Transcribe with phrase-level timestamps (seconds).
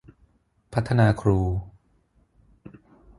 [0.73, 1.39] พัฒนาครู